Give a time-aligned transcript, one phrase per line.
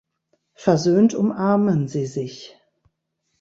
[0.55, 2.57] Versöhnt umarmen sie sich.